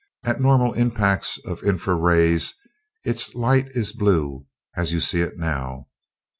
[0.23, 2.55] At normal impacts of infra rays
[3.05, 5.89] its light is blue, as you see it now.